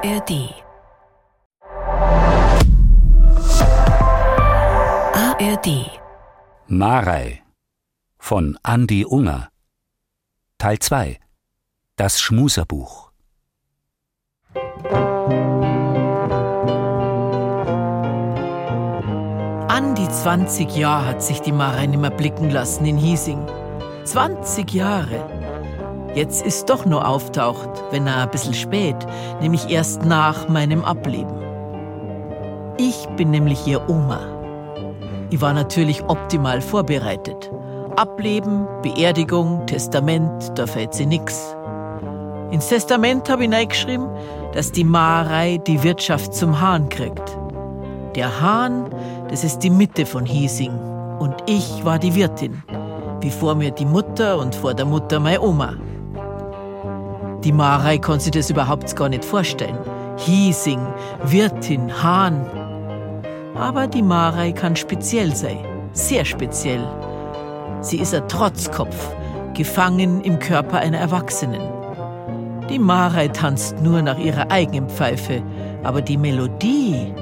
[0.00, 0.54] ARD.
[5.12, 5.90] ARD.
[6.68, 7.42] Marei
[8.16, 9.48] von Andi Unger.
[10.58, 11.18] Teil 2.
[11.96, 13.10] Das Schmuserbuch.
[19.68, 23.44] An die 20 Jahre hat sich die Marei nimmer blicken lassen in Hiesing.
[24.04, 25.37] 20 Jahre.
[26.18, 28.96] Jetzt ist doch nur auftaucht, wenn er ein bisschen spät,
[29.40, 31.32] nämlich erst nach meinem Ableben.
[32.76, 34.18] Ich bin nämlich ihr Oma.
[35.30, 37.52] Ich war natürlich optimal vorbereitet.
[37.94, 41.54] Ableben, Beerdigung, Testament, da fällt sie nix.
[42.50, 44.08] Ins Testament habe ich reingeschrieben,
[44.54, 47.38] dass die Marei die Wirtschaft zum Hahn kriegt.
[48.16, 48.90] Der Hahn,
[49.30, 50.72] das ist die Mitte von Hiesing.
[51.20, 52.60] Und ich war die Wirtin.
[53.20, 55.74] Wie vor mir die Mutter und vor der Mutter meine Oma.
[57.44, 59.78] Die Marei konnte sich das überhaupt gar nicht vorstellen.
[60.16, 60.80] Hiesing,
[61.24, 62.44] Wirtin, Hahn.
[63.54, 65.64] Aber die Marei kann speziell sein.
[65.92, 66.84] Sehr speziell.
[67.80, 69.12] Sie ist ein Trotzkopf,
[69.54, 71.62] gefangen im Körper einer Erwachsenen.
[72.68, 75.42] Die Marei tanzt nur nach ihrer eigenen Pfeife,
[75.84, 77.14] aber die Melodie,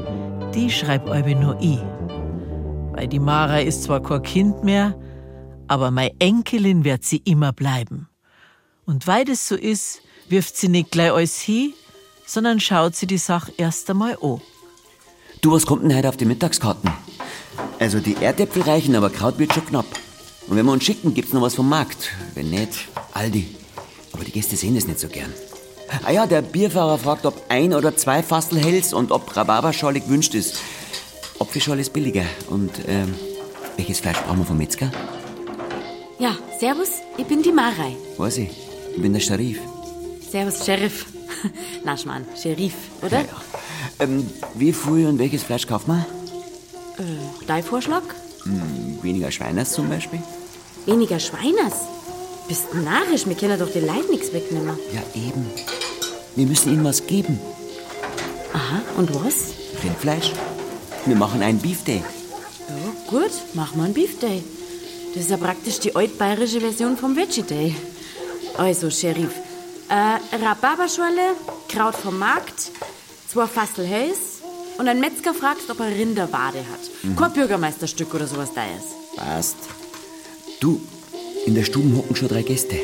[0.55, 1.81] die schreibt euch nur ich.
[2.93, 4.95] Weil die Marei ist zwar kein Kind mehr,
[5.69, 8.09] aber meine Enkelin wird sie immer bleiben.
[8.87, 11.75] Und weil das so ist, wirft sie nicht gleich alles hin,
[12.27, 14.41] sondern schaut sie die Sache erst einmal an.
[15.41, 16.91] Du, was kommt denn heute auf die Mittagskarten?
[17.79, 19.87] Also die Erdäpfel reichen, aber Kraut wird schon knapp.
[20.49, 22.11] Und wenn wir uns schicken, gibt's noch was vom Markt.
[22.35, 23.55] Wenn nicht, Aldi.
[24.13, 25.33] Aber die Gäste sehen das nicht so gern.
[26.05, 30.35] Ah ja, der Bierfahrer fragt, ob ein oder zwei Fassel hältst und ob Rhabarberschorle gewünscht
[30.35, 30.59] ist.
[31.39, 32.25] Apfelschorle ist billiger.
[32.49, 33.15] Und ähm,
[33.77, 34.91] welches Fleisch brauchen wir vom Metzger?
[36.19, 36.89] Ja, servus,
[37.19, 37.97] ich bin die Marei.
[38.17, 38.51] Weiß ich.
[38.95, 39.61] Ich bin der Sharif.
[40.31, 41.07] Servus, Sheriff.
[41.85, 43.21] Na, Schmarrn, Sheriff, oder?
[43.21, 43.27] Ja.
[44.01, 46.05] Ähm, wie viel und welches Fleisch kauft man?
[46.99, 47.03] Äh,
[47.47, 48.03] dein Vorschlag?
[48.45, 50.21] Hm, weniger Schweiners zum Beispiel?
[50.87, 51.75] Weniger Schweiners?
[52.49, 53.27] Bist du narrisch?
[53.27, 54.79] Wir können doch den Leid nichts wegnehmen.
[54.93, 55.47] Ja, eben.
[56.37, 57.41] Wir müssen ihnen was geben.
[58.53, 59.53] Aha, und was?
[59.83, 60.33] Rindfleisch.
[61.07, 62.03] Wir machen einen Beef Day.
[62.69, 62.75] Ja,
[63.11, 64.43] gut, machen wir einen Beef Day.
[65.15, 67.75] Das ist ja praktisch die altbayerische Version vom Veggie Day.
[68.59, 69.33] Also, Sheriff,
[69.89, 71.35] äh, Rhabarberschorle,
[71.69, 72.71] Kraut vom Markt,
[73.29, 74.43] zwei Fassel Hels
[74.79, 77.17] und ein Metzger fragt, ob er Rinderwade hat.
[77.17, 79.17] Kein Bürgermeisterstück oder sowas da ist.
[79.17, 79.57] Passt.
[80.61, 80.81] Du,
[81.47, 82.77] in der Stube hocken schon drei Gäste.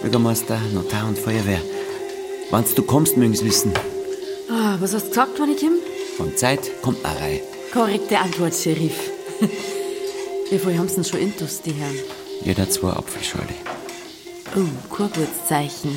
[0.00, 1.60] Bürgermeister, Notar und Feuerwehr.
[2.50, 3.72] Wann du kommst, mögen sie wissen.
[4.50, 5.78] Ah, was hast du gesagt, wenn ich komm?
[6.16, 7.40] Von Zeit kommt eine Reihe.
[7.72, 9.10] Korrekte Antwort, Sheriff.
[10.50, 11.98] Wie viel haben sie denn schon intus, die Herren?
[12.44, 13.54] Jeder zwei Apfelschorle.
[14.54, 14.60] Oh,
[14.94, 15.90] kein gutes Zeichen.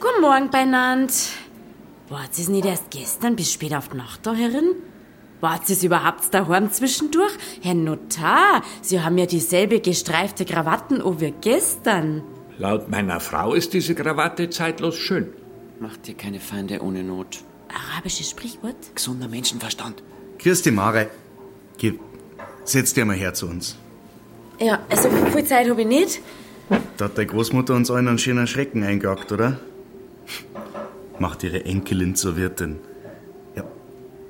[0.00, 1.12] Guten Morgen, beinand.
[2.08, 4.74] Wart Sie nicht erst gestern bis spät auf die Nacht da herin?
[5.40, 7.32] Wart Sie überhaupt daheim zwischendurch?
[7.62, 12.22] Herr Notar, Sie haben ja dieselbe gestreifte Krawatten oh wie gestern.
[12.58, 15.32] Laut meiner Frau ist diese Krawatte zeitlos schön.
[15.80, 17.44] Macht dir keine Feinde ohne Not.
[17.72, 18.94] Arabisches Sprichwort?
[18.94, 20.02] Gesunder Menschenverstand.
[20.44, 21.08] Dich, Mare.
[21.76, 21.98] Geh,
[22.64, 23.76] setz dir mal her zu uns.
[24.60, 26.20] Ja, also viel Zeit habe ich nicht.
[26.96, 29.60] Da hat deine Großmutter uns allen einen schönen Schrecken eingejagt, oder?
[31.18, 32.78] Macht ihre Enkelin zur Wirtin.
[33.56, 33.64] Ja,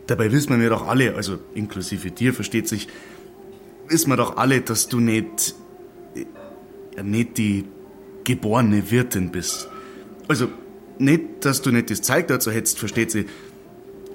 [0.06, 2.88] dabei wissen wir doch alle, also inklusive dir, versteht sich,
[3.88, 5.54] wissen wir doch alle, dass du nicht,
[6.96, 7.64] ja, nicht die
[8.24, 9.68] geborene Wirtin bist.
[10.28, 10.48] Also,
[10.98, 13.26] nicht, dass du nicht das Zeug dazu hättest, versteht sie.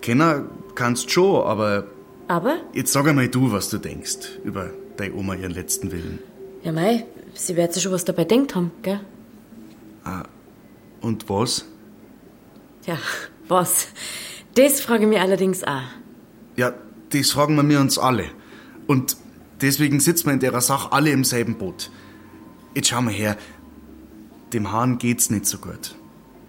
[0.02, 1.85] Kenner kannst schon, aber
[2.28, 6.19] Aber, jetzt sag einmal du, was du denkst über deine Oma ihren letzten Willen.
[6.63, 7.05] ja mei,
[7.35, 8.99] Sie wird sich schon was dabei denkt haben, gell?
[11.01, 11.65] Und was?
[12.85, 12.97] Ja,
[13.47, 13.87] was?
[14.55, 15.81] Das frage ich mich allerdings auch.
[16.55, 16.73] Ja,
[17.09, 18.25] das fragen wir mir uns alle.
[18.87, 19.17] Und
[19.61, 21.91] deswegen sitzen wir in der Sache alle im selben Boot.
[22.75, 23.37] Jetzt schau mal her.
[24.53, 25.96] Dem Hahn geht's nicht so gut.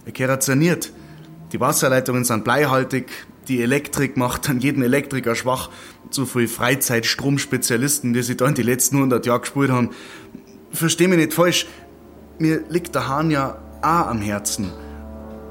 [0.05, 0.93] Er gehört saniert.
[1.53, 3.11] Die Wasserleitungen sind bleihaltig.
[3.49, 5.71] Die Elektrik macht an jeden Elektriker schwach.
[6.11, 9.91] Zu viel Freizeitstromspezialisten, die sich da in die letzten 100 Jahre gespult haben.
[10.73, 11.67] Versteh mich nicht falsch.
[12.39, 14.73] Mir liegt der Hahn ja auch am Herzen.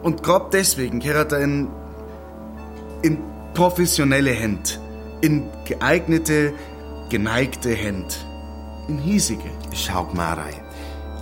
[0.01, 1.67] Und grad deswegen gehört er in,
[3.03, 3.19] in
[3.53, 4.69] professionelle Hände,
[5.21, 6.53] in geeignete,
[7.09, 8.13] geneigte Hände,
[8.87, 9.49] in hiesige.
[9.73, 10.62] Schau, Marei.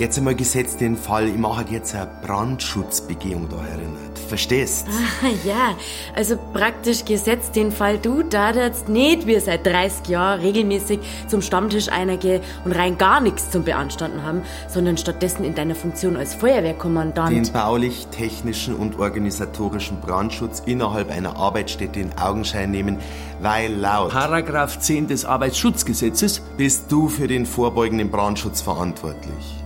[0.02, 4.18] Jetzt einmal gesetzt den Fall, ich mache jetzt eine Brandschutzbegehung da erinnert.
[4.28, 4.88] Verstehst?
[4.90, 5.76] Ah, ja,
[6.16, 11.90] also praktisch gesetzt den Fall, du daderst nicht wie seit 30 Jahren regelmäßig zum Stammtisch
[11.90, 17.36] einige und rein gar nichts zum Beanstanden haben, sondern stattdessen in deiner Funktion als Feuerwehrkommandant.
[17.36, 22.98] Den baulich, technischen und organisatorischen Brandschutz innerhalb einer Arbeitsstätte in Augenschein nehmen,
[23.40, 29.61] weil laut Paragraph 10 des Arbeitsschutzgesetzes bist du für den vorbeugenden Brandschutz verantwortlich.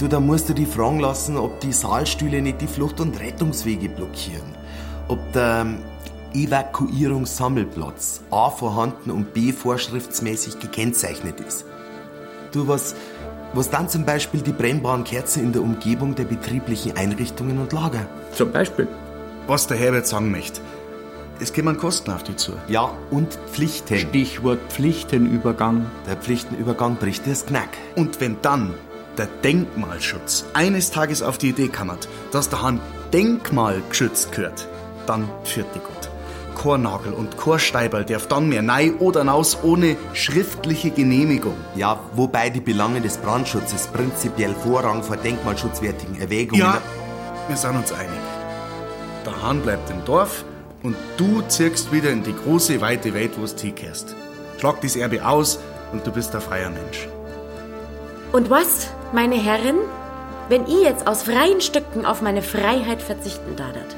[0.00, 3.90] Du, da musst du dich fragen lassen, ob die Saalstühle nicht die Flucht- und Rettungswege
[3.90, 4.56] blockieren.
[5.08, 5.78] Ob der ähm,
[6.32, 11.66] Evakuierungssammelplatz A vorhanden und B vorschriftsmäßig gekennzeichnet ist.
[12.50, 12.94] Du, was,
[13.52, 18.06] was dann zum Beispiel die brennbaren Kerzen in der Umgebung der betrieblichen Einrichtungen und Lager?
[18.32, 18.88] Zum Beispiel.
[19.48, 20.62] Was der Herbert sagen möchte.
[21.40, 22.52] Es kämen Kosten auf die zu.
[22.68, 23.98] Ja, und Pflichten.
[23.98, 25.84] Stichwort Pflichtenübergang.
[26.06, 27.68] Der Pflichtenübergang bricht das Knack.
[27.96, 28.72] Und wenn dann
[29.20, 32.80] der Denkmalschutz eines Tages auf die Idee kammert, dass der Hahn
[33.12, 34.66] denkmalgeschützt gehört,
[35.06, 36.10] dann führt die gut.
[36.54, 41.56] Chornagel und Chorsteiberl darf dann mehr nei oder naus ohne schriftliche Genehmigung.
[41.74, 46.80] Ja, wobei die Belange des Brandschutzes prinzipiell Vorrang vor denkmalschutzwertigen Erwägungen Ja,
[47.48, 48.10] wir sind uns einig.
[49.26, 50.46] Der Hahn bleibt im Dorf
[50.82, 54.16] und du ziehst wieder in die große, weite Welt, wo du hinkehrst.
[54.58, 55.58] Schlag das Erbe aus
[55.92, 57.06] und du bist ein freier Mensch.
[58.32, 59.76] Und was, meine Herren,
[60.48, 63.96] wenn ich jetzt aus freien Stücken auf meine Freiheit verzichten dadert,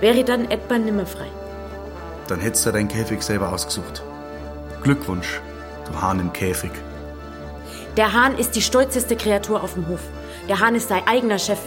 [0.00, 1.26] wäre ich dann etwa nimmer frei.
[2.28, 4.02] Dann hättest du deinen Käfig selber ausgesucht.
[4.82, 5.40] Glückwunsch,
[5.86, 6.70] du Hahn im Käfig.
[7.96, 10.00] Der Hahn ist die stolzeste Kreatur auf dem Hof.
[10.48, 11.58] Der Hahn ist sein eigener Chef.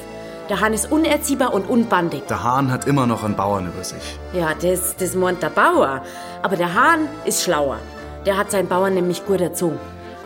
[0.50, 2.28] Der Hahn ist unerziehbar und unbandig.
[2.28, 4.18] Der Hahn hat immer noch einen Bauern über sich.
[4.34, 6.02] Ja, das, das meint der Bauer.
[6.42, 7.78] Aber der Hahn ist schlauer.
[8.26, 9.80] Der hat seinen Bauern nämlich gut erzogen.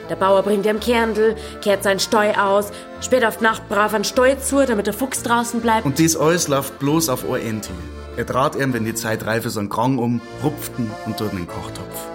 [0.09, 2.71] Der Bauer bringt ihm Kerndl, kehrt seinen Steu aus,
[3.01, 5.85] später auf die Nacht brav an Steu zu, damit der Fuchs draußen bleibt.
[5.85, 7.71] Und das alles läuft bloß auf ein Enti.
[8.17, 11.33] Er draht ihm, wenn die Zeit reif ist, einen Krang um, rupft ihn und tut
[11.33, 12.07] den Kochtopf.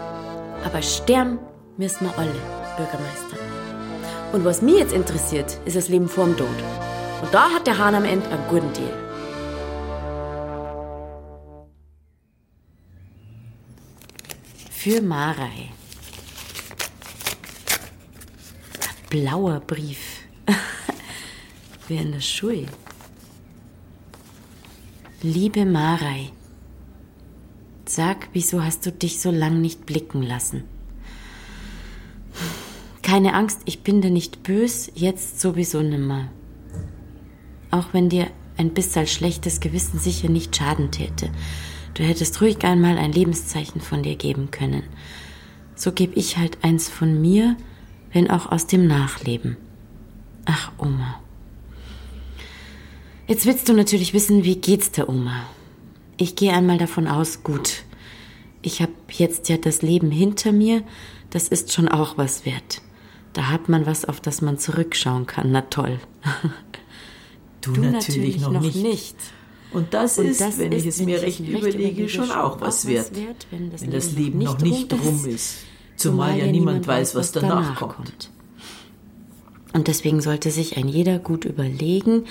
[0.65, 1.39] Aber sterben
[1.77, 2.33] müssen wir alle,
[2.77, 3.37] Bürgermeister.
[4.33, 6.47] Und was mich jetzt interessiert, ist das Leben vorm Tod.
[7.23, 9.11] Und da hat der Hahn am Ende einen guten Deal.
[14.71, 15.69] Für Marei.
[18.81, 20.23] Ein blauer Brief.
[21.89, 22.67] Wie in der Schule.
[25.21, 26.31] Liebe Marei,
[27.85, 30.65] sag, wieso hast du dich so lang nicht blicken lassen?
[33.03, 36.31] Keine Angst, ich bin dir nicht bös, jetzt sowieso nimmer.
[37.71, 41.31] Auch wenn dir ein bisschen schlechtes Gewissen sicher nicht schaden täte.
[41.95, 44.85] Du hättest ruhig einmal ein Lebenszeichen von dir geben können.
[45.75, 47.57] So geb ich halt eins von mir,
[48.13, 49.57] wenn auch aus dem Nachleben.
[50.45, 51.21] Ach, Oma.
[53.27, 55.45] Jetzt willst du natürlich wissen, wie geht's der Oma?
[56.17, 57.85] Ich gehe einmal davon aus, gut.
[58.63, 60.83] Ich habe jetzt ja das Leben hinter mir,
[61.31, 62.83] das ist schon auch was wert.
[63.33, 65.53] Da hat man was, auf das man zurückschauen kann.
[65.53, 66.01] Na toll.
[67.63, 69.17] Du, natürlich, noch, nicht.
[69.71, 72.31] Und das Und ist, das wenn ich ist, es wenn mir ich recht überlege, schon
[72.31, 73.11] auch was wert.
[73.51, 75.59] wenn das Wenn das Leben Leben noch nicht rum ist.
[76.01, 78.31] Zumal ja niemand weiß, was danach kommt.
[79.75, 82.25] Und deswegen sollte sich ein jeder gut überlegen,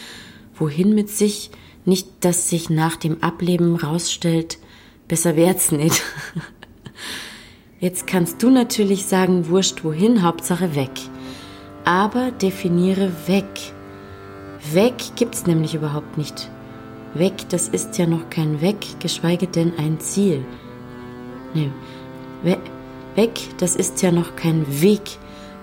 [0.55, 1.51] wohin mit sich,
[1.85, 4.57] nicht, dass sich nach dem Ableben rausstellt,
[5.07, 6.01] besser wär's nicht.
[7.79, 10.91] Jetzt kannst du natürlich sagen, wurscht wohin, Hauptsache weg.
[11.85, 13.45] Aber definiere weg.
[14.73, 16.49] Weg gibt's nämlich überhaupt nicht.
[17.13, 20.43] Weg, das ist ja noch kein Weg, geschweige denn ein Ziel.
[21.53, 21.69] Nee,
[22.41, 22.57] we
[23.19, 25.01] weg, das ist ja noch kein Weg,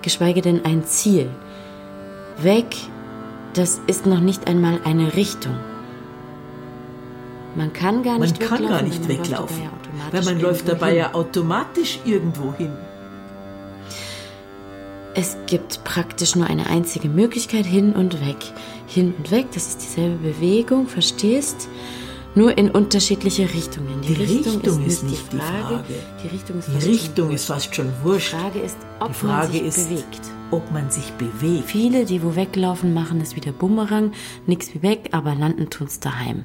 [0.03, 1.31] geschweige denn ein Ziel.
[2.39, 2.77] Weg,
[3.55, 5.57] das ist noch nicht einmal eine Richtung.
[7.55, 8.69] Man kann gar Man nicht kann weglaufen.
[8.69, 9.63] gar nicht man weglaufen,
[10.13, 10.99] weil man läuft dabei hin.
[10.99, 12.73] ja automatisch irgendwo hin.
[15.15, 18.37] Es gibt praktisch nur eine einzige Möglichkeit, hin und weg.
[18.87, 21.69] Hin und weg, das ist dieselbe Bewegung, verstehst?
[22.37, 24.01] Nur in unterschiedliche Richtungen.
[24.03, 25.83] Die Richtung ist nicht die Frage.
[26.23, 27.65] Die Richtung ist, Die fast Richtung schon ist wurscht.
[27.65, 28.33] fast schon wurscht.
[28.33, 30.21] Die Frage ist, ob Die Frage man sich ist, bewegt.
[30.51, 31.65] ob man sich bewegt.
[31.67, 34.13] Viele, die wo weglaufen, machen es wieder Bumerang.
[34.47, 36.45] Nix wie weg, aber landen tun's daheim.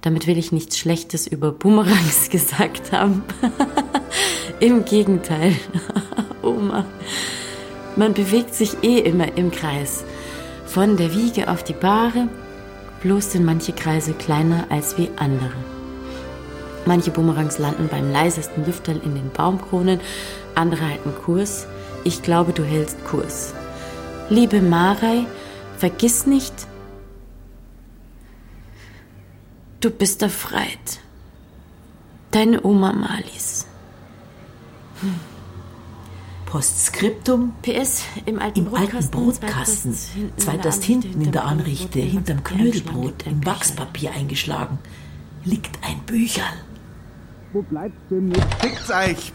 [0.00, 3.24] Damit will ich nichts Schlechtes über Bumerangs gesagt haben.
[4.60, 5.56] Im Gegenteil.
[6.42, 6.84] Oma.
[7.96, 10.04] Man bewegt sich eh immer im Kreis.
[10.66, 12.28] Von der Wiege auf die Bahre,
[13.02, 15.54] bloß sind manche Kreise kleiner als wie andere.
[16.84, 20.00] Manche Bumerangs landen beim leisesten Lüfterl in den Baumkronen,
[20.54, 21.66] andere halten Kurs.
[22.04, 23.54] Ich glaube, du hältst Kurs.
[24.30, 25.26] Liebe Marei,
[25.76, 26.54] Vergiss nicht,
[29.80, 31.00] du bist erfreit.
[32.30, 33.66] Deine Oma Marlies.
[36.56, 37.52] Postskriptum.
[37.60, 38.96] PS, im alten Im Brotkasten.
[38.96, 39.94] alten Brotkasten,
[40.38, 44.78] zweitest hinten in der Anrichte, hinterm Knödelbrot, im Wachspapier eingeschlagen,
[45.44, 46.46] liegt ein Bücherl.
[47.52, 48.54] Wo bleibt's denn jetzt?
[48.60, 49.32] Fickt's euch!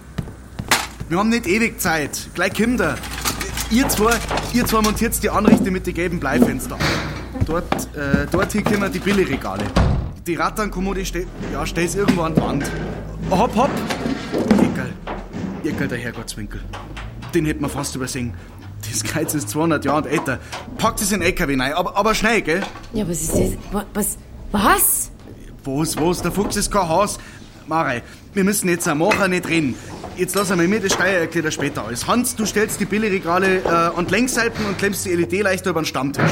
[1.09, 2.27] Wir haben nicht ewig Zeit.
[2.33, 2.97] Gleich kommt er.
[3.69, 4.15] Ihr zwei,
[4.55, 6.79] ihr zwei montiert die Anrichte mit den gelben Bleifenstern.
[7.45, 9.65] Dort, äh, dort hier kommen die Billigregale.
[10.25, 12.71] Die Ratternkommode steht, ja, stell's irgendwo an die Wand.
[13.29, 13.69] Hopp, hopp!
[14.53, 14.91] Eckerl.
[15.63, 16.61] Eckerl, der Herrgottswinkel.
[17.33, 18.33] Den hätten wir fast übersehen.
[18.89, 20.39] Das Geiz ist 200 Jahre und älter.
[20.77, 22.61] Packt es in den LKW rein, aber, aber schnell, gell?
[22.93, 23.51] Ja, was ist das?
[23.71, 24.17] Wa- Was?
[24.51, 25.11] Was?
[25.63, 26.21] Was, was?
[26.21, 27.19] Der Fuchs ist kein Haus.
[27.67, 28.01] Marei,
[28.33, 29.75] wir müssen jetzt am Macher nicht reden.
[30.17, 32.05] Jetzt lass einmal mir das Steuererklärer später alles.
[32.07, 35.85] Hans, du stellst die Billigregale äh, an die Längsseiten und klemmst die LED-Leichter über den
[35.85, 36.31] Stammtisch.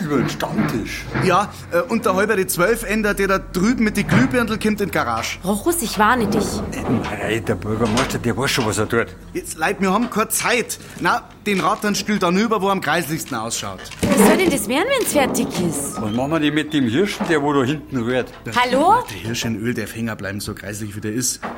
[0.00, 1.04] Über den Stammtisch.
[1.24, 4.92] Ja, äh, und der halbere Zwölfender, der da drüben mit die Glühbirndl kommt in die
[4.92, 5.38] Garage.
[5.44, 6.44] Rochus, ich warne dich.
[6.72, 9.06] Nein, der Bürgermeister, der weiß schon, was er tut.
[9.34, 10.78] Jetzt, Leute, wir haben keine Zeit.
[11.00, 13.80] Na, den Ratternstuhl dann über, wo am kreislichsten ausschaut.
[14.02, 16.00] Wie soll denn das werden, wenn's fertig ist?
[16.00, 18.32] Was machen wir denn mit dem Hirschen, der wo da hinten rührt?
[18.54, 19.02] Hallo?
[19.10, 21.40] Der Hirsch in Öl darf hängen bleiben, so kreislich wie der ist.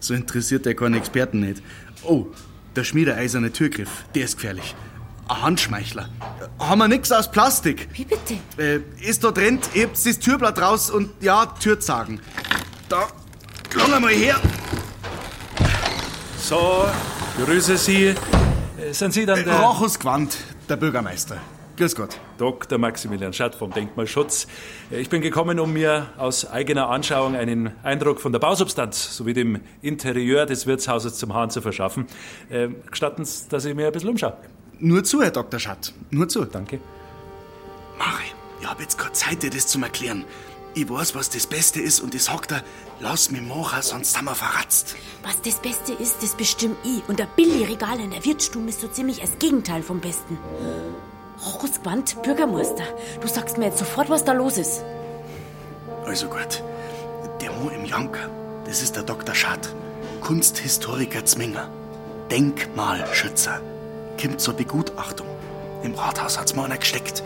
[0.00, 1.60] So interessiert der keinen Experten nicht.
[2.04, 2.26] Oh,
[2.76, 4.76] der schmiedeeiserne Türgriff, der ist gefährlich.
[5.28, 6.08] Ein Handschmeichler.
[6.58, 7.88] Haben wir nix aus Plastik.
[7.92, 8.38] Wie bitte?
[8.56, 12.20] Äh, ist da drin, hebt das Türblatt raus und ja, Türzagen.
[12.88, 13.06] Da,
[13.76, 14.36] lang einmal her.
[16.38, 16.86] So,
[17.44, 18.06] grüße Sie.
[18.06, 18.14] Äh,
[18.92, 20.36] Sind Sie dann der Rochus Quandt,
[20.68, 21.36] der Bürgermeister.
[21.76, 22.18] Grüß Gott.
[22.38, 22.76] Dr.
[22.78, 24.46] Maximilian Schatt vom Denkmalschutz?
[24.90, 29.34] Äh, Ich bin gekommen, um mir aus eigener Anschauung einen Eindruck von der Bausubstanz sowie
[29.34, 32.06] dem Interieur des Wirtshauses zum Hahn zu verschaffen.
[32.48, 34.36] Äh, Gestatten Sie, dass ich mir ein bisschen umschaue?
[34.80, 35.58] Nur zu, Herr Dr.
[35.58, 35.92] Schatt.
[36.10, 36.44] Nur zu.
[36.44, 36.80] Danke.
[37.98, 38.24] Mari,
[38.60, 40.24] ich hab jetzt keine Zeit, dir das zu erklären.
[40.74, 42.62] Ich weiß, was das Beste ist und ich sag dir,
[43.00, 44.94] lass mich machen, sonst sind wir verratzt.
[45.24, 47.02] Was das Beste ist, das bestimmt ich.
[47.08, 50.38] Und der Billigregal in der Wirtsstube ist so ziemlich das Gegenteil vom Besten.
[51.44, 52.84] Rochus Quandt, Bürgermeister,
[53.20, 54.82] du sagst mir jetzt sofort, was da los ist.
[56.04, 56.62] Also gut.
[57.40, 58.30] Der Mo im Janker,
[58.64, 59.34] das ist der Dr.
[59.34, 59.74] Schad.
[60.20, 61.70] Kunsthistoriker Zminger.
[62.30, 63.60] Denkmalschützer.
[64.20, 65.26] Kommt zur Begutachtung.
[65.82, 67.22] Im Rathaus hat's mal einer gesteckt.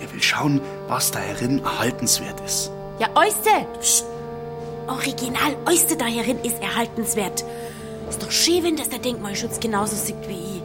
[0.00, 2.70] Er will schauen, was da herin erhaltenswert ist.
[2.98, 3.50] Ja, Oiste!
[3.80, 4.04] Psst.
[4.86, 7.44] Original Oiste da herin ist erhaltenswert.
[8.08, 10.62] Ist doch schön, wenn das der Denkmalschutz genauso sieht wie ich.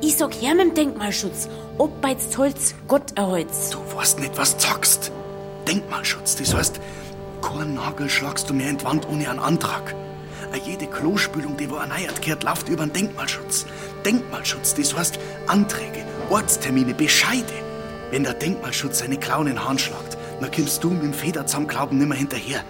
[0.00, 1.48] Ich sag her mit dem Denkmalschutz.
[1.78, 3.70] Ob beizt Holz, Gott erholz.
[3.70, 5.10] Du weißt nicht, was sagst.
[5.66, 6.80] Denkmalschutz, das heißt,
[7.42, 9.94] keinen Nagel schlagst du mehr in die Wand ohne einen Antrag.
[10.56, 13.66] Jede Klospülung, die wo erneuert kehrt, läuft über den Denkmalschutz.
[14.04, 17.52] Denkmalschutz, das heißt Anträge, Ortstermine, Bescheide.
[18.10, 21.98] Wenn der Denkmalschutz seine Klauen in den Hahn schlagt, dann kommst du mit dem Federzusammenklauben
[21.98, 22.62] nimmer hinterher.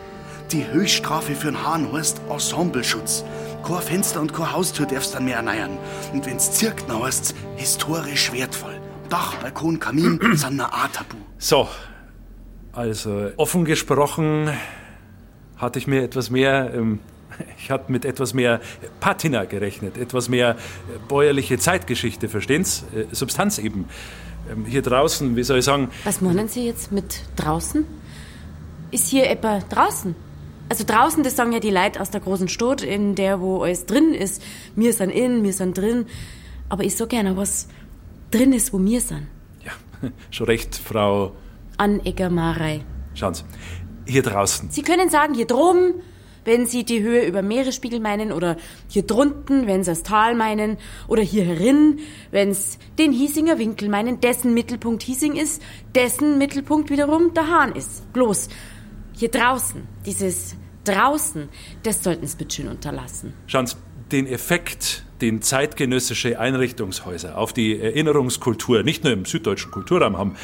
[0.52, 3.24] Die Höchststrafe für einen Hahn heißt Ensembleschutz.
[3.66, 5.78] Kein Fenster und keine Haustür darfst dann mehr erneuern.
[6.12, 8.78] Und wenn's zirkt, dann heißt's historisch wertvoll.
[9.08, 11.16] Dach, Balkon, Kamin sind ein A-Tabu.
[11.38, 11.68] So,
[12.72, 14.50] also offen gesprochen
[15.56, 16.98] hatte ich mir etwas mehr, ähm,
[17.58, 18.60] ich hatte mit etwas mehr
[19.00, 22.84] Patina gerechnet, etwas mehr äh, bäuerliche Zeitgeschichte, verstehen's?
[22.94, 23.86] Äh, Substanz eben.
[24.50, 27.84] Ähm, hier draußen, wie soll ich sagen, Was meinen Sie jetzt mit draußen?
[28.90, 30.14] Ist hier etwa draußen?
[30.68, 33.86] Also draußen, das sagen ja die Leute aus der großen Stadt, in der wo alles
[33.86, 34.42] drin ist.
[34.74, 36.06] Wir sind in, wir sind drin.
[36.68, 37.68] Aber ich sag gerne, was
[38.30, 39.26] drin ist, wo wir sind.
[39.64, 39.72] ja,
[40.30, 41.32] schon recht, Frau,
[41.76, 42.80] Anegger Marei.
[43.14, 43.42] schauen Sie,
[44.06, 44.70] hier draußen.
[44.70, 45.94] Sie können sagen, hier droben,
[46.44, 48.56] wenn Sie die Höhe über Meeresspiegel meinen, oder
[48.88, 53.88] hier drunten, wenn Sie das Tal meinen, oder hier herin, wenn Sie den Hiesinger Winkel
[53.88, 55.62] meinen, dessen Mittelpunkt Hiesing ist,
[55.94, 58.12] dessen Mittelpunkt wiederum der Hahn ist.
[58.12, 58.48] Bloß,
[59.12, 61.48] hier draußen, dieses draußen,
[61.82, 63.32] das sollten Sie bitte schön unterlassen.
[63.46, 63.76] Schauen Sie,
[64.12, 70.36] den Effekt, den zeitgenössische Einrichtungshäuser auf die Erinnerungskultur, nicht nur im süddeutschen Kulturraum haben,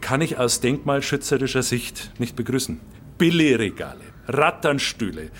[0.00, 2.80] kann ich aus denkmalschützerischer Sicht nicht begrüßen.
[3.18, 4.00] Billigregale,
[4.32, 5.30] Ratternstühle.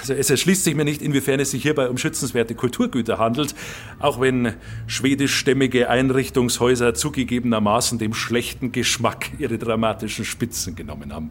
[0.00, 3.54] Also es erschließt sich mir nicht, inwiefern es sich hierbei um schützenswerte Kulturgüter handelt,
[3.98, 4.54] auch wenn
[4.86, 11.30] schwedischstämmige Einrichtungshäuser zugegebenermaßen dem schlechten Geschmack ihre dramatischen Spitzen genommen haben.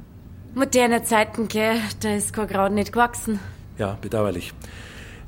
[0.56, 3.40] Moderne Zeiten, gell, da ist kein Kraut nicht gewachsen.
[3.78, 4.54] Ja, bedauerlich.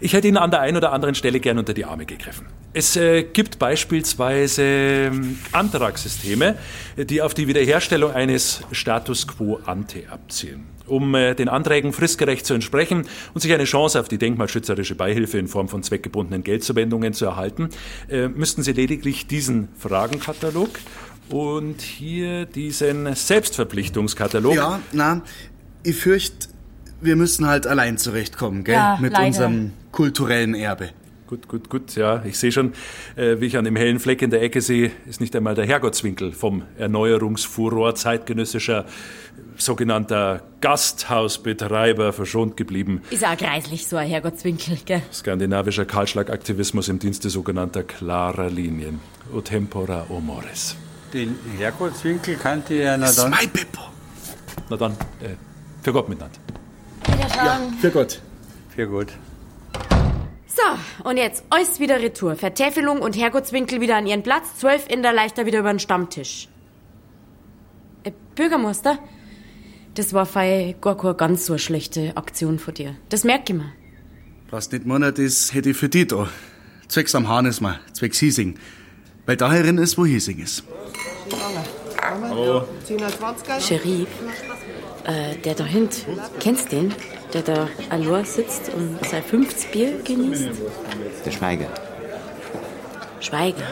[0.01, 2.48] Ich hätte Ihnen an der einen oder anderen Stelle gern unter die Arme gegriffen.
[2.72, 6.55] Es äh, gibt beispielsweise ähm, Antragssysteme,
[6.98, 10.65] die auf die Wiederherstellung eines Status quo ante abzielen.
[10.89, 15.38] Um äh, den Anträgen fristgerecht zu entsprechen und sich eine Chance auf die denkmalschützerische Beihilfe
[15.38, 17.69] in Form von zweckgebundenen Geldzuwendungen zu erhalten,
[18.10, 20.69] äh, müssten Sie lediglich diesen Fragenkatalog
[21.29, 24.55] Und hier diesen Selbstverpflichtungskatalog.
[24.55, 25.22] Ja, na,
[25.84, 26.48] ich fürchte,
[27.01, 28.75] wir müssen halt allein zurechtkommen, gell?
[28.75, 29.27] Ja, Mit leider.
[29.27, 30.89] unserem kulturellen Erbe.
[31.29, 32.24] Gut, gut, gut, ja.
[32.25, 32.74] Ich sehe schon,
[33.15, 35.67] äh, wie ich an dem hellen Fleck in der Ecke sehe, ist nicht einmal der
[35.67, 38.86] Herrgottswinkel vom Erneuerungsfuror zeitgenössischer
[39.55, 43.03] sogenannter Gasthausbetreiber verschont geblieben.
[43.12, 45.03] Ist auch greislich, so ein Herrgottswinkel, gell?
[45.13, 49.00] Skandinavischer Kahlschlagaktivismus im Dienste sogenannter klarer Linien.
[49.31, 50.75] O tempora o mores.
[51.13, 53.29] Den Herrgottswinkel kannte ich ja na Das ist dann.
[53.29, 53.81] mein Beppo.
[54.71, 55.36] Na dann, äh,
[55.83, 56.39] für Gott miteinander.
[57.05, 57.74] Wiederschauen.
[57.79, 58.19] Für Gott.
[58.75, 59.09] Für gut.
[60.50, 62.36] So, und jetzt alles wieder retour.
[62.36, 64.58] Vertäfelung und Herrgottswinkel wieder an ihren Platz.
[64.58, 66.48] Zwölf Inder leichter wieder über den Stammtisch.
[68.03, 68.98] Äh, Bürgermeister,
[69.94, 72.96] das war fei gar keine ganz so schlechte Aktion von dir.
[73.10, 73.72] Das merke ich mir.
[74.50, 76.27] Was nicht meiner, das hätte ich für die da.
[76.88, 78.58] Zwecks am Hahn ist mir, zwecks Hiesing.
[79.27, 80.63] Weil da herin ist, wo Hiesing ist.
[83.60, 84.08] Sherif,
[85.03, 86.08] äh, der da hint,
[86.39, 86.91] kennst den?
[87.33, 90.50] Der da allein sitzt und sein 50 Bier genießt?
[91.25, 91.67] Der Schweiger.
[93.19, 93.67] Schweiger.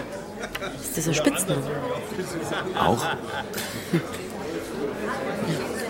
[0.80, 1.64] Ist das ein Spitzname?
[2.80, 3.04] Auch?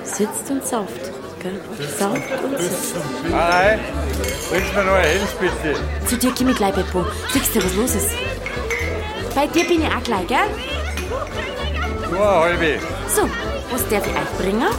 [0.03, 1.11] Sitzt und sauft.
[1.41, 1.59] Gell?
[1.99, 2.95] Sauft und sitzt.
[3.29, 3.79] Nein,
[4.49, 5.75] bringst mir noch ein Helms bitte.
[6.07, 7.05] Zu dir komm ich gleich, Beppo.
[7.33, 8.11] Siehst du, was los ist?
[9.35, 10.47] Bei dir bin ich auch gleich, gell?
[12.09, 12.79] Nur eine halbe.
[13.13, 13.29] So,
[13.71, 14.69] was darf ich euch bringen?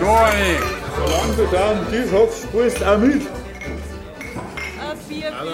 [0.00, 0.81] Nur eine.
[0.96, 3.22] Solange du da am Tisch hockst, spielst auch mit.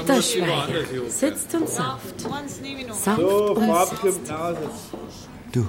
[0.08, 2.20] Der Schweiger sitzt und sauft.
[2.20, 4.32] Sauft So, und sitzt.
[5.52, 5.66] Du,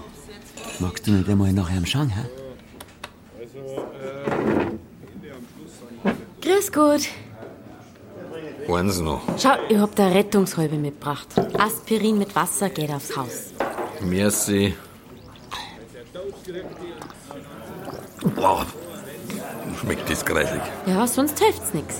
[0.79, 2.25] magst du nicht einmal nachher am Schauen, hä?
[6.41, 7.01] Grüß Gott.
[8.67, 9.21] Eins noch.
[9.37, 11.27] Schau, ich hab da Rettungshalbe mitgebracht.
[11.57, 13.53] Aspirin mit Wasser geht aufs Haus.
[14.01, 14.75] Merci.
[18.35, 18.65] Boah,
[19.79, 20.61] schmeckt das greislich.
[20.85, 21.95] Ja, sonst hilft's nix.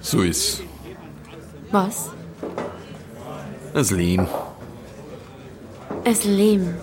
[0.00, 0.62] So ist
[1.70, 2.10] Was?
[3.72, 4.26] das Lehm.
[6.04, 6.74] Es Lehm.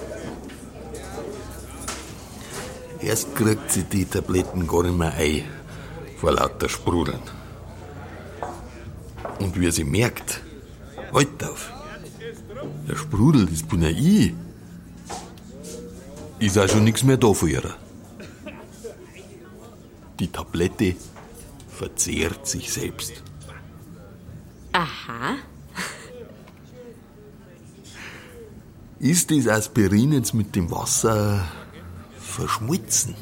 [3.02, 5.44] Erst kriegt sie die Tabletten gar nicht mehr ein,
[6.18, 7.22] vor lauter Sprudeln.
[9.40, 10.42] Und wie sie merkt,
[11.14, 11.72] halt auf,
[12.88, 14.34] der Sprudel, das bin ja ich,
[16.40, 17.76] ist auch schon nichts mehr da für ihr.
[20.20, 20.96] Die Tablette
[21.70, 23.24] verzehrt sich selbst.
[24.74, 25.38] Aha.
[29.00, 31.48] Ist das Aspirin jetzt mit dem Wasser
[32.20, 33.16] verschmolzen?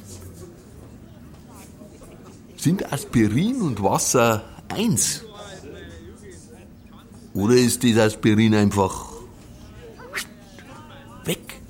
[2.58, 5.21] Sind Aspirin und Wasser eins?
[7.36, 9.06] Oder ist das Aspirin einfach
[11.25, 11.62] weg?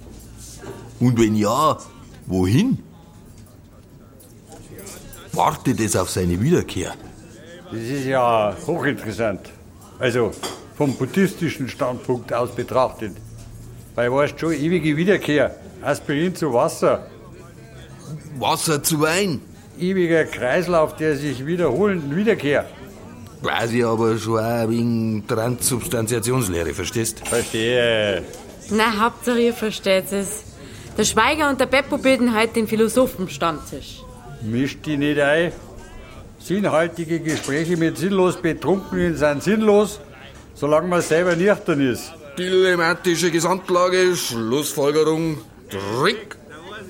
[1.00, 1.78] Und wenn ja,
[2.26, 2.80] wohin?
[5.34, 6.94] Wartet es auf seine Wiederkehr?
[7.72, 9.42] Das ist ja hochinteressant.
[10.00, 10.32] Also
[10.76, 13.16] vom buddhistischen Standpunkt aus betrachtet.
[13.96, 15.56] Weil weißt schon, ewige Wiederkehr.
[15.82, 17.08] Aspirin zu Wasser.
[18.40, 19.42] Wasser zu Wein.
[19.80, 22.66] Ewiger Kreislauf der sich wiederholenden Wiederkehr.
[23.42, 27.28] Weiß ich aber schon auch wegen Transubstantiationslehre, verstehst?
[27.28, 28.24] Verstehe.
[28.72, 30.47] Na, Hauptsache ihr versteht es.
[30.98, 34.02] Der Schweiger und der Beppo bilden heute den Philosophenstammtisch.
[34.42, 35.52] Mischt die nicht ein.
[36.40, 40.00] Sinnhaltige Gespräche mit sinnlos Betrunkenen sind sinnlos,
[40.56, 42.14] solange man selber nüchtern ist.
[42.38, 45.38] Dilemmatische Gesamtlage, Schlussfolgerung,
[45.70, 46.36] Trick.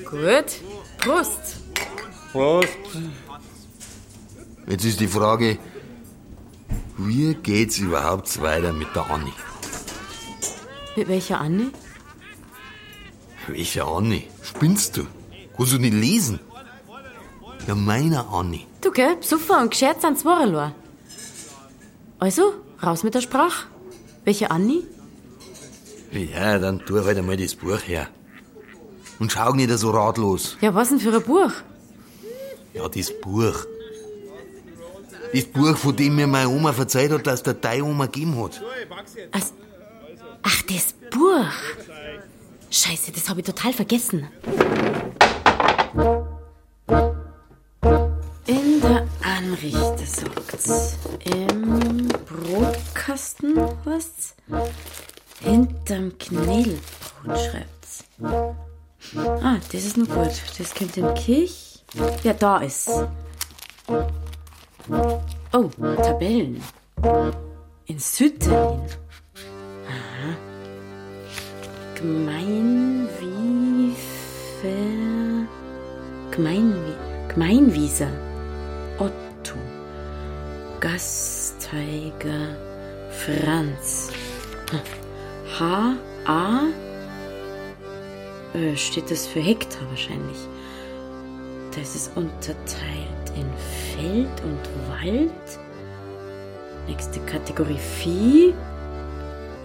[0.09, 0.61] Gut.
[0.99, 1.57] Prost.
[2.31, 2.67] Prost.
[4.67, 5.57] Jetzt ist die Frage,
[6.97, 9.33] wie geht's überhaupt weiter mit der Anni?
[10.95, 11.71] Mit welcher Anne?
[13.47, 14.27] Welche Anni?
[14.43, 15.07] Spinnst du?
[15.55, 16.39] Kannst du nicht lesen?
[17.67, 18.65] Ja, meiner Anni.
[18.81, 19.15] Du, gell?
[19.17, 20.71] Psuffer und geschert sind zwei
[22.19, 23.67] Also, raus mit der Sprache.
[24.23, 24.85] Welche Anni?
[26.11, 28.07] Ja, dann tu halt einmal das Buch her.
[29.19, 30.57] Und schau nicht so ratlos.
[30.61, 31.51] Ja, was denn für ein Buch?
[32.73, 33.65] Ja, das Buch.
[35.33, 38.61] Das Buch, von dem mir meine Oma verzeiht hat, dass der deine Oma gegeben hat.
[40.43, 41.45] Ach, das Buch.
[42.69, 44.27] Scheiße, das habe ich total vergessen.
[48.45, 50.97] In der Anrichte sagt's.
[51.25, 54.35] Im Brotkasten, was?
[55.41, 58.03] Hinterm Knädelbrot schreibt's.
[59.15, 60.31] Ah, das ist nur gut.
[60.57, 61.83] Das kommt in Kirch.
[62.23, 62.89] Ja, da ist.
[65.53, 66.61] Oh, Tabellen.
[67.85, 67.99] In
[71.97, 73.07] Südtermin.
[73.47, 74.75] Gemeinwiefe.
[76.31, 76.95] Gemeinwie
[77.27, 78.09] Gemeinwieser.
[78.97, 79.55] Otto.
[80.79, 82.55] Gasteiger.
[83.09, 84.11] Franz.
[85.59, 85.95] H.
[86.25, 86.59] A.
[88.75, 90.37] Steht das für Hektar wahrscheinlich.
[91.75, 93.45] Das ist unterteilt in
[93.95, 95.59] Feld und Wald.
[96.87, 98.53] Nächste Kategorie Vieh.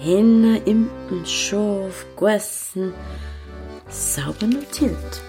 [0.04, 2.92] Henne, Impen, Schaf, Gossen.
[3.88, 5.22] Sauber notiert.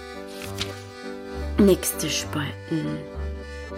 [1.59, 2.97] Nächste Spalten.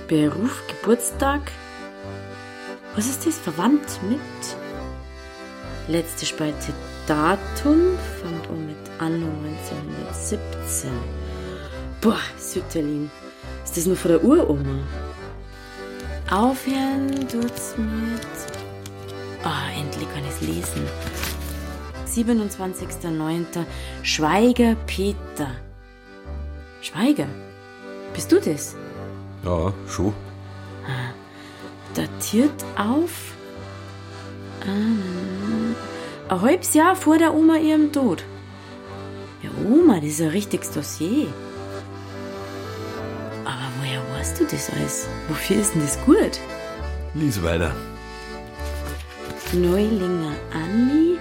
[0.07, 1.51] Beruf, Geburtstag.
[2.95, 3.37] Was ist das?
[3.37, 4.19] Verwandt mit?
[5.89, 6.71] Letzte Spalte
[7.07, 7.97] Datum.
[8.21, 9.27] Fängt um mit Anno
[9.67, 10.89] 1917.
[11.99, 13.11] Boah, Sütterlin.
[13.65, 14.79] Ist das nur von der Uroma?
[16.31, 18.64] Aufhören tut's mit.
[19.45, 20.87] Ah, endlich kann ich's lesen.
[22.07, 23.63] 27.09.
[24.01, 25.51] Schweiger Peter.
[26.81, 27.27] Schweiger?
[28.13, 28.75] Bist du das?
[29.43, 30.13] Ja, schon.
[30.83, 31.13] Ah,
[31.93, 33.33] datiert auf.
[34.61, 38.23] Ah, ein halbes Jahr vor der Oma ihrem Tod.
[39.43, 41.27] Ja, Oma, das ist ein richtiges Dossier.
[43.43, 45.07] Aber woher weißt du das alles?
[45.27, 46.39] Wofür ist denn das gut?
[47.13, 47.75] Lies weiter.
[49.53, 51.17] Neulinger Anni,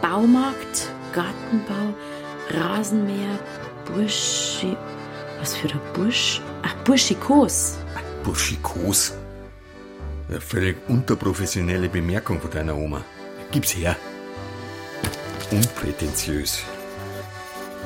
[0.00, 1.94] Baumarkt, Gartenbau,
[2.50, 3.38] Rasenmäher,
[3.84, 4.76] Burschi.
[5.40, 6.40] Was für der Bursch?
[6.62, 7.76] Ach, Burschikos.
[8.22, 9.14] Burschikos.
[10.28, 13.04] Eine völlig unterprofessionelle Bemerkung von deiner Oma.
[13.50, 13.96] Gib's her.
[15.50, 16.62] Unprätentiös.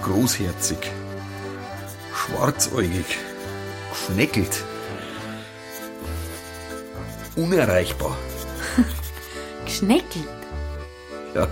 [0.03, 0.79] Großherzig.
[2.15, 3.19] Schwarzäugig.
[3.91, 4.63] Geschneckelt.
[7.35, 8.17] Unerreichbar.
[9.69, 10.25] Geschneckelt?
[11.35, 11.47] Ja,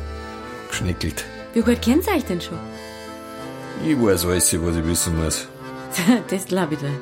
[0.71, 1.23] geschneckelt.
[1.53, 2.59] Wie gut kennt ihr euch denn schon?
[3.85, 5.47] Ich weiß alles, was ich wissen muss.
[6.31, 6.99] das glaube ich dir.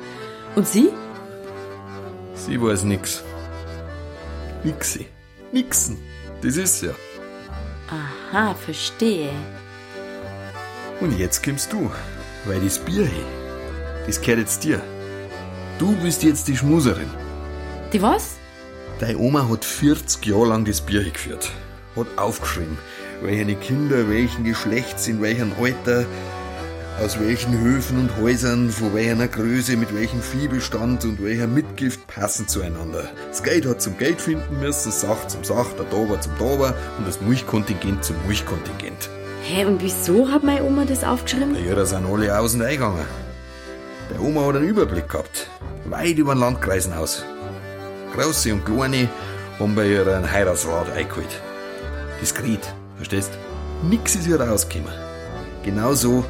[0.57, 0.89] Und Sie?
[2.33, 3.23] Sie weiß nix.
[4.65, 5.07] Nixi.
[5.53, 5.97] Nixen.
[6.41, 6.91] Das ist ja.
[7.87, 9.31] Aha, verstehe.
[10.99, 11.89] Und jetzt kommst du,
[12.43, 13.25] weil das Bier, hey,
[14.05, 14.81] das gehört jetzt dir.
[15.79, 17.09] Du bist jetzt die Schmuserin.
[17.93, 18.34] Die was?
[18.99, 21.51] Deine Oma hat 40 Jahre lang das Bier geführt.
[21.97, 22.77] Hat aufgeschrieben,
[23.21, 26.05] welche Kinder welchen Geschlechts, in welchem Alter,
[27.03, 32.47] aus welchen Höfen und Häusern, von welcher Größe, mit welchem Viehbestand und welcher Mitgift passen
[32.47, 33.09] zueinander.
[33.27, 37.05] Das Geld hat zum Geld finden müssen, Sach zum Sach, der Dober zum Dober und
[37.05, 39.09] das Milchkontingent zum Milchkontingent.
[39.43, 41.51] Hä, und wieso hat meine Oma das aufgeschrieben?
[41.51, 43.05] Na ja, da sind alle aus und eingegangen.
[44.09, 45.49] Der Oma hat einen Überblick gehabt.
[45.83, 47.25] Weit über den Landkreisen aus.
[48.15, 49.09] Große und Kleine
[49.59, 51.41] haben bei ihr einen Heiratsrat eingeholt.
[52.21, 53.31] Diskret, verstehst?
[53.83, 54.93] Nix ist ihr rausgekommen.
[55.63, 56.23] Genauso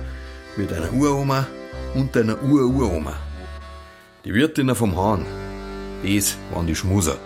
[0.58, 1.46] wie deiner Uroma
[1.94, 3.14] und deiner Ururoma.
[4.24, 5.26] Die Wirtinnen vom Hahn,
[6.04, 7.18] das waren die Schmuser.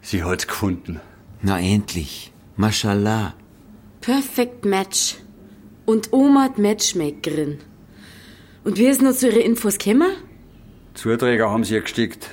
[0.00, 1.00] Sie hat's gefunden.
[1.42, 2.32] Na endlich.
[2.56, 3.34] Mashallah.
[4.00, 5.16] Perfect Match.
[5.84, 7.58] Und Oma hat Matchmakerin.
[8.64, 10.12] Und wie ist noch zu Ihren Infos gekommen?
[10.94, 12.30] Zuträger haben sie gestickt.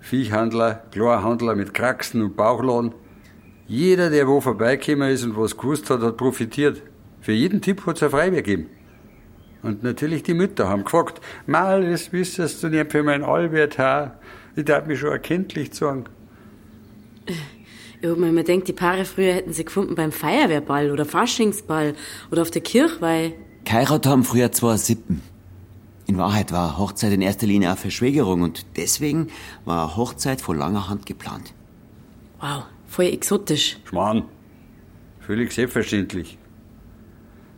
[0.00, 2.94] Viechhandler, Klarhandler mit Kraxen und Bauchladen.
[3.66, 6.82] Jeder, der wo vorbeigekommen ist und was gewusst hat, hat profitiert.
[7.20, 8.70] Für jeden Tipp hat's ein Freiwehr gegeben.
[9.62, 14.18] Und natürlich die Mütter haben gefragt, mal, das wissest du nicht für mein Albert, ha?
[14.56, 16.04] Ich darf mich schon erkenntlich sagen.
[18.00, 21.94] Ja, man denkt, die Paare früher hätten sie gefunden beim Feuerwehrball oder Faschingsball
[22.30, 23.34] oder auf der Kirchweih.
[23.64, 25.20] Geheiratet haben früher zwei Sippen.
[26.08, 29.28] In Wahrheit war Hochzeit in erster Linie auch Verschwägerung und deswegen
[29.66, 31.52] war Hochzeit von langer Hand geplant.
[32.40, 33.78] Wow, voll exotisch.
[33.84, 34.24] Schmarrn.
[35.20, 36.38] Völlig selbstverständlich.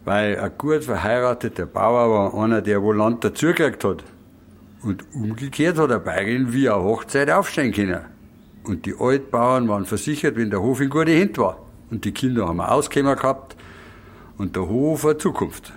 [0.04, 4.02] Weil ein gut verheirateter Bauer war einer, der wohl Land dazugekriegt hat.
[4.82, 8.00] Und umgekehrt hat eine Bäuerin wie eine Hochzeit aufstehen können.
[8.64, 11.58] Und die Altbauern waren versichert, wenn der Hof in gute Hände war.
[11.92, 13.54] Und die Kinder haben ein Auskämmer gehabt.
[14.38, 15.72] Und der Hof eine Zukunft.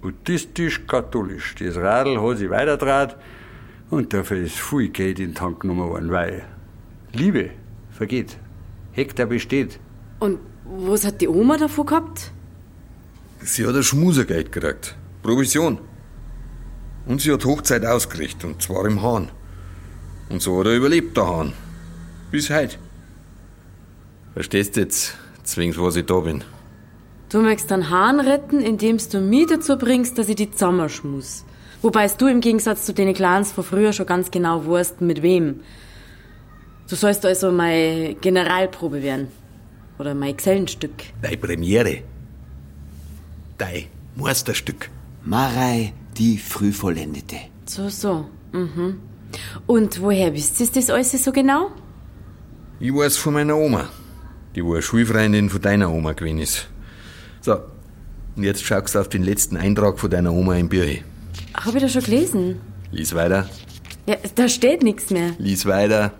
[0.00, 1.54] Buddhistisch-katholisch.
[1.56, 3.16] Das Radl hat sich weiterdraht.
[3.90, 6.44] Und dafür ist viel Geld in den Tank genommen worden, weil
[7.12, 7.50] Liebe
[7.90, 8.36] vergeht.
[8.92, 9.80] Hektar besteht.
[10.20, 12.32] Und was hat die Oma davon gehabt?
[13.40, 14.96] Sie hat ein Schmusergeld gekriegt.
[15.22, 15.78] Provision.
[17.06, 19.30] Und sie hat Hochzeit ausgerichtet, und zwar im Hahn.
[20.28, 21.52] Und so hat er überlebt, der Hahn.
[22.30, 22.76] Bis heute.
[24.34, 26.44] Verstehst du jetzt, zwingst, was ich da bin?
[27.28, 31.44] Du möchtest einen Hahn retten, indem du mich dazu bringst, dass ich die zusammenschmus.
[31.82, 35.60] Wobei du im Gegensatz zu den Clans von früher schon ganz genau wusst, mit wem.
[36.88, 39.28] Du sollst also meine Generalprobe werden.
[39.98, 40.92] Oder mein Gesellenstück.
[41.20, 41.98] Deine Premiere.
[43.58, 43.84] Dein
[44.16, 44.88] Meisterstück.
[45.24, 47.36] Marei, die Frühvollendete.
[47.66, 48.26] So, so.
[48.52, 49.00] Mhm.
[49.66, 51.72] Und woher wisst ihr das alles so genau?
[52.80, 53.88] Ich weiß von meiner Oma,
[54.54, 56.68] die eine Schulfreundin von deiner Oma gewesen ist.
[57.40, 57.60] So,
[58.36, 61.02] und jetzt schaust du auf den letzten Eintrag von deiner Oma im Bücher.
[61.54, 62.60] Hab ich da schon gelesen?
[62.90, 63.48] Lies weiter,
[64.06, 65.32] Ja, da steht nichts mehr.
[65.38, 66.12] lies weiter.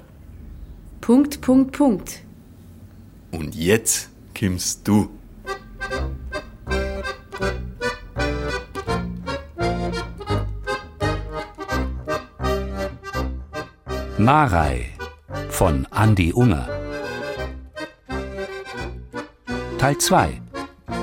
[1.00, 2.20] Punkt, Punkt, Punkt.
[3.30, 5.08] Und jetzt kommst du.
[14.18, 14.86] Marei
[15.50, 16.68] von Andi Unger.
[19.78, 20.40] Teil 2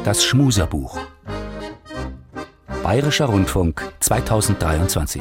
[0.05, 0.99] Das Schmuserbuch.
[2.83, 5.19] Bayerischer Rundfunk 2023.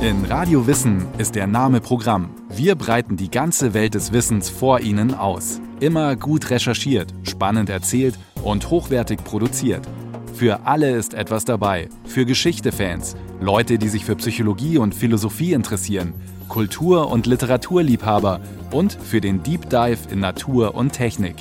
[0.00, 2.30] In Radio Wissen ist der Name Programm.
[2.48, 5.60] Wir breiten die ganze Welt des Wissens vor Ihnen aus.
[5.78, 9.86] Immer gut recherchiert, spannend erzählt und hochwertig produziert.
[10.34, 11.88] Für alle ist etwas dabei.
[12.06, 16.12] Für Geschichte-Fans, Leute, die sich für Psychologie und Philosophie interessieren,
[16.48, 18.40] Kultur- und Literaturliebhaber
[18.72, 21.36] und für den Deep Dive in Natur und Technik.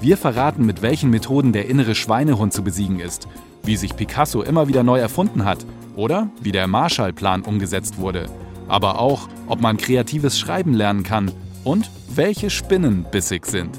[0.00, 3.28] Wir verraten, mit welchen Methoden der innere Schweinehund zu besiegen ist,
[3.64, 8.30] wie sich Picasso immer wieder neu erfunden hat oder wie der Marshallplan umgesetzt wurde,
[8.66, 11.32] aber auch, ob man kreatives Schreiben lernen kann
[11.64, 13.78] und welche Spinnen bissig sind.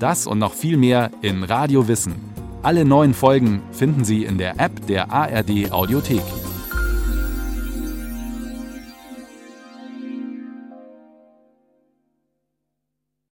[0.00, 2.27] Das und noch viel mehr in Radio Wissen.
[2.68, 6.20] Alle neuen Folgen finden Sie in der App der ARD Audiothek.